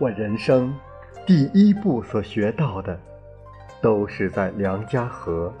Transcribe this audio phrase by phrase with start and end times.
[0.00, 0.74] 我人生
[1.26, 2.98] 第一步所学到的，
[3.82, 5.52] 都是在梁家河。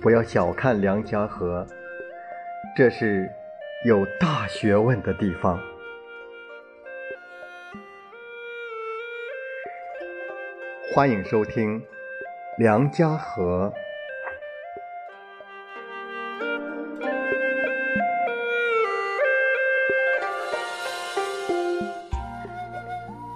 [0.00, 1.66] 不要小看梁家河，
[2.74, 3.30] 这是
[3.84, 5.60] 有大学问的地方。
[10.94, 11.78] 欢迎收听
[12.56, 13.70] 《梁家河》。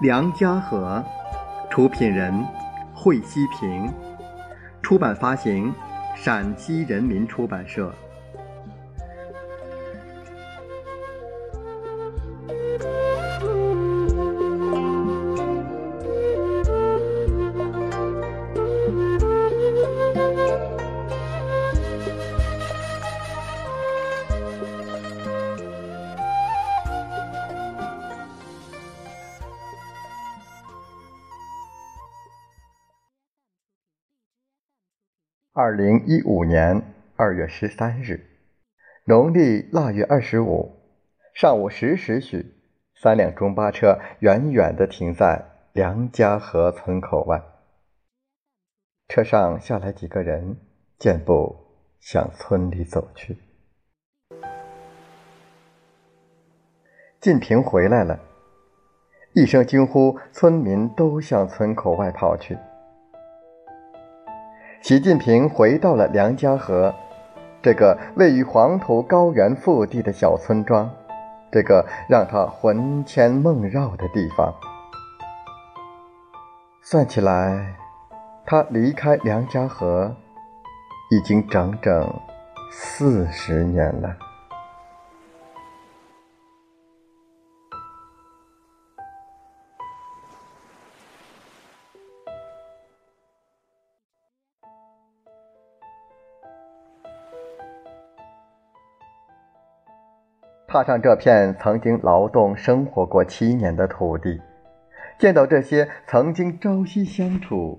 [0.02, 1.00] 梁家河，
[1.70, 2.44] 出品人
[2.92, 3.88] 惠西平，
[4.82, 5.72] 出版发行。
[6.16, 7.94] 陕西人民出版社。
[35.54, 36.82] 二零一五年
[37.14, 38.26] 二月十三日，
[39.04, 40.80] 农历腊月二十五
[41.34, 42.54] 上午十时许，
[42.94, 47.42] 三辆中巴车远远地停在梁家河村口外。
[49.08, 50.56] 车上下来几个人，
[50.98, 51.54] 健步
[52.00, 53.36] 向村里走去。
[57.20, 58.18] 晋平回来了，
[59.34, 62.56] 一声惊呼，村民都向村口外跑去。
[64.92, 66.94] 习近平回到了梁家河，
[67.62, 70.90] 这个位于黄土高原腹地的小村庄，
[71.50, 74.54] 这个让他魂牵梦绕的地方。
[76.82, 77.74] 算起来，
[78.44, 80.14] 他离开梁家河
[81.10, 82.14] 已经整整
[82.70, 84.14] 四十年了。
[100.72, 104.40] 踏上这片曾经劳动生活过七年的土地，
[105.18, 107.78] 见到这些曾经朝夕相处、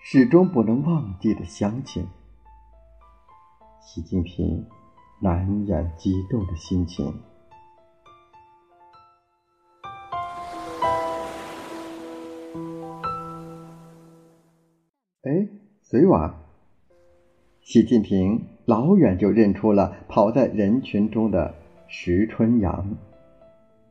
[0.00, 2.06] 始终不能忘记的乡亲，
[3.80, 4.64] 习近平
[5.20, 7.12] 难掩激动的心情。
[15.24, 15.48] 哎，
[15.82, 16.32] 谁娃？
[17.62, 21.52] 习近平老远就认出了跑在人群中的。
[21.90, 22.86] 石春阳，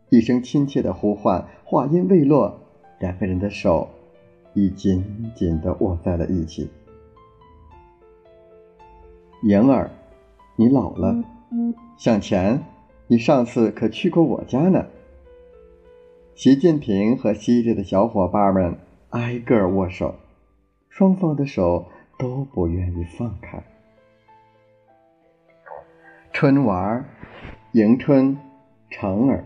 [0.09, 2.59] 一声亲切的呼唤，话音未落，
[2.99, 3.89] 两个人的手
[4.53, 6.69] 已紧紧地握在了一起。
[9.41, 9.89] 莹儿，
[10.55, 11.23] 你老了，
[11.97, 12.63] 向前，
[13.07, 14.85] 你上次可去过我家呢。
[16.35, 18.77] 习近平和昔日的小伙伴们
[19.09, 20.13] 挨个握手，
[20.87, 21.87] 双方的手
[22.19, 23.63] 都不愿意放开。
[26.31, 27.03] 春娃儿。
[27.77, 28.35] 迎春、
[28.89, 29.43] 成儿，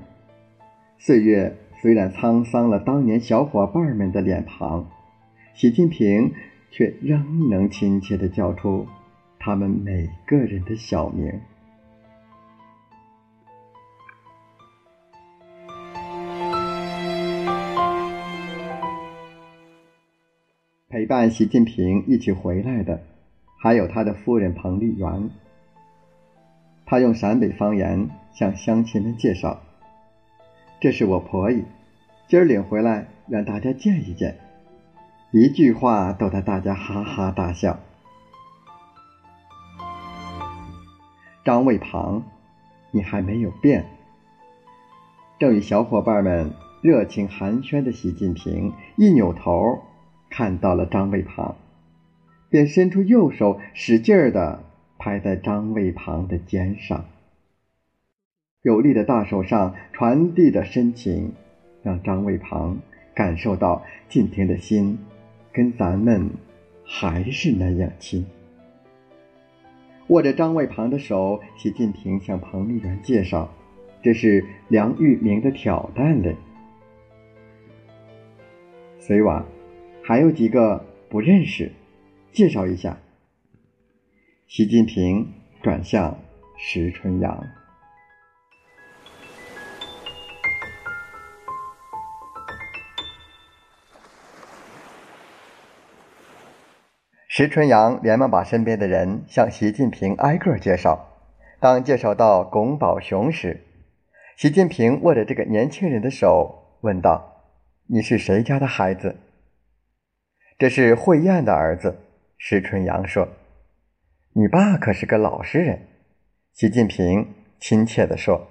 [0.97, 4.87] 岁月虽然沧桑了当年小伙伴们的脸庞，
[5.53, 6.31] 习近平
[6.69, 8.87] 却仍能亲切地叫出
[9.37, 11.41] 他们每个人的小名。
[20.87, 23.01] 陪伴习近平一起回来的，
[23.57, 25.29] 还有他的夫人彭丽媛。
[26.91, 29.61] 他用陕北方言向乡亲们介绍
[30.81, 31.63] ：“这是我婆姨，
[32.27, 34.35] 今儿领回来让大家见一见。”
[35.31, 37.79] 一句话逗得大家哈哈大笑。
[41.45, 42.23] 张卫庞，
[42.91, 43.85] 你还没有变。
[45.39, 49.79] 正与小伙伴们热情寒暄的习近平一扭头，
[50.29, 51.55] 看到了张卫庞，
[52.49, 54.65] 便伸出右手，使劲儿的。
[55.01, 57.05] 拍在张卫庞的肩上，
[58.61, 61.33] 有力的大手上传递的深情，
[61.81, 62.77] 让张卫庞
[63.15, 64.99] 感受到晋平的心
[65.51, 66.29] 跟咱们
[66.85, 68.23] 还是那样亲。
[70.09, 73.51] 握着张卫庞的手，习近平向彭丽媛介绍
[74.03, 76.35] ：“这是梁玉明的挑担嘞。”
[79.01, 79.43] 随娃，
[80.03, 81.71] 还有几个不认识，
[82.31, 82.99] 介绍一下。
[84.53, 85.33] 习近平
[85.63, 86.19] 转向
[86.57, 87.41] 石春阳。
[97.29, 101.07] 石春阳连忙把身边的人向习近平挨个介绍。
[101.61, 103.61] 当介绍到龚宝雄时，
[104.35, 107.53] 习近平握着这个年轻人的手，问道
[107.87, 109.15] ：“你是谁家的孩子
[110.59, 112.01] ？”“这是惠燕的儿子。”
[112.37, 113.29] 石春阳说。
[114.33, 115.87] “你爸可是个老实人。”
[116.53, 118.47] 习近平亲切地说。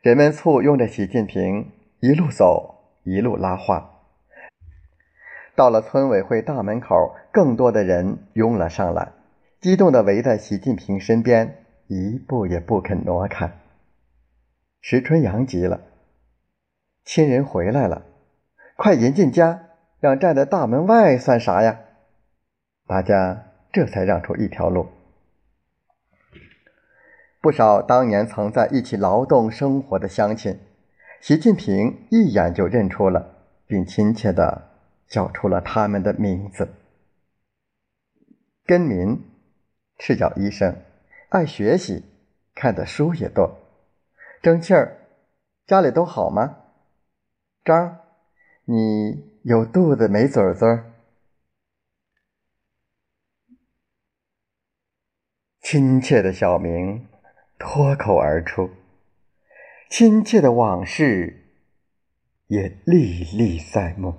[0.00, 4.04] 人们簇拥着习近平一路走，一路拉话。
[5.56, 9.12] 到了村委会大门口，更多的人拥了上来，
[9.60, 13.58] 激动地围在习近平身边，一步也不肯挪开。
[14.80, 15.80] 石春阳急了
[17.04, 18.06] ：“亲人回来了，
[18.76, 19.64] 快迎进家，
[19.98, 21.80] 让站在大门外算啥呀？”
[22.86, 24.88] 大家这才让出一条路。
[27.40, 30.58] 不少当年曾在一起劳动生活的乡亲，
[31.20, 33.34] 习近平一眼就认出了，
[33.66, 34.68] 并亲切地。
[35.08, 36.68] 叫出了他们的名字：
[38.66, 39.24] 根民，
[39.96, 40.76] 赤脚医生，
[41.30, 42.04] 爱学习，
[42.54, 43.58] 看的书也多，
[44.42, 44.98] 争气儿，
[45.66, 46.56] 家里都好吗？
[47.64, 48.00] 张，
[48.66, 50.78] 你有肚子没嘴嘴？
[55.70, 57.04] 亲切的小名
[57.58, 58.70] 脱口而出，
[59.90, 61.42] 亲切的往事
[62.46, 64.14] 也历历在目。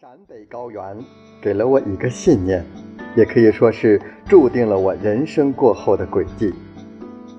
[0.00, 1.04] 陕北高原
[1.42, 2.64] 给了我一个信念，
[3.16, 6.54] 也可以说是注定了我人生过后的轨迹。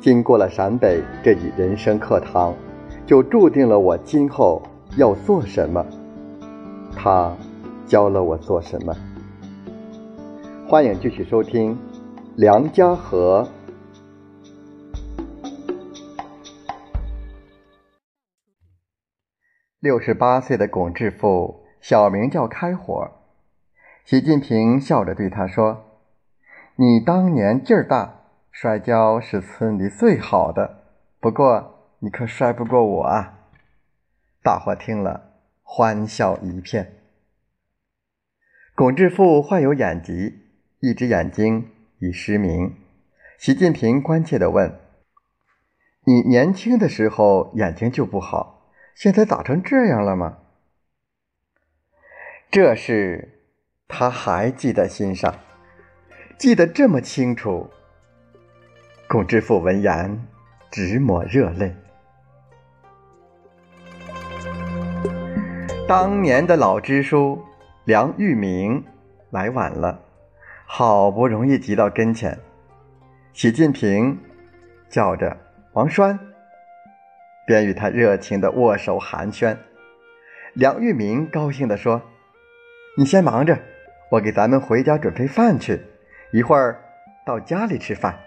[0.01, 2.53] 经过了陕北这一人生课堂，
[3.05, 4.61] 就注定了我今后
[4.97, 5.85] 要做什么。
[6.93, 7.33] 他
[7.87, 8.93] 教了我做什么。
[10.69, 11.75] 欢迎继续收听
[12.35, 13.49] 《梁家河》。
[19.79, 21.65] 六十八岁的巩志富。
[21.81, 23.09] 小名叫开火，
[24.05, 25.85] 习近平笑着对他说
[26.77, 30.83] ：“你当年劲儿大，摔跤是村里最好的。
[31.19, 33.39] 不过你可摔不过我啊！”
[34.43, 35.31] 大伙听了，
[35.63, 36.93] 欢笑一片。
[38.75, 40.38] 巩志富患有眼疾，
[40.81, 42.75] 一只眼睛已失明。
[43.37, 44.79] 习近平关切地问
[46.05, 50.37] ：“你年轻的时候眼睛就不好，现在咋成这样了吗？”
[52.51, 53.43] 这事
[53.87, 55.35] 他还记在心上，
[56.37, 57.69] 记得这么清楚。
[59.07, 60.27] 龚知府闻言
[60.71, 61.75] 直抹热泪。
[65.87, 67.43] 当年的老支书
[67.83, 68.83] 梁玉明
[69.31, 69.99] 来晚了，
[70.71, 72.37] 好不容易挤到跟前，
[73.33, 74.19] 习近平
[74.87, 75.35] 叫着
[75.73, 76.19] 王栓，
[77.47, 79.57] 便与他热情的握手寒暄。
[80.53, 81.99] 梁玉明高兴地说。
[82.95, 83.57] 你先忙着，
[84.11, 85.81] 我给咱们回家准备饭去，
[86.31, 86.79] 一会儿
[87.25, 88.19] 到家里吃饭。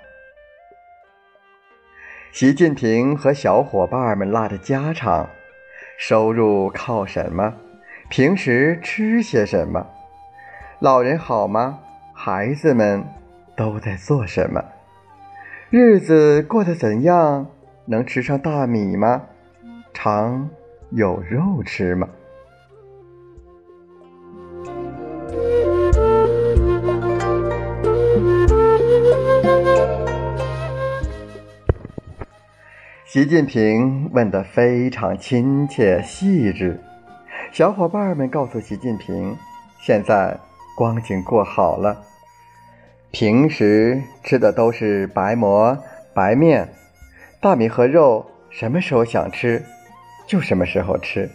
[2.33, 5.31] 习近平和小伙伴们拉着家常，
[5.97, 7.55] 收入靠什么？
[8.11, 9.87] 平时吃些什么？
[10.81, 11.79] 老人好吗？
[12.25, 13.05] 孩子们
[13.57, 14.63] 都在做什么？
[15.71, 17.49] 日子过得怎样？
[17.85, 19.23] 能吃上大米吗？
[19.93, 20.49] 常
[20.91, 22.09] 有肉吃吗？
[33.05, 36.81] 习近平问得非常亲切细致，
[37.51, 39.37] 小伙伴们告诉习近平，
[39.81, 40.39] 现在
[40.77, 42.01] 光景过好了，
[43.13, 45.79] 平时吃的都是白馍、
[46.15, 46.73] 白面、
[47.43, 49.63] 大米和肉，什么时候想吃
[50.27, 51.31] 就什么时候吃。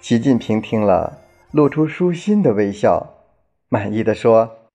[0.00, 1.20] 习近平听了，
[1.52, 3.14] 露出舒心的微笑，
[3.68, 4.70] 满意的说：“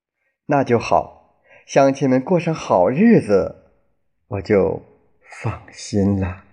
[0.48, 1.36] 那就好，
[1.68, 3.66] 乡亲们过上好日子，
[4.30, 4.82] 我就。”
[5.42, 6.44] 放心了。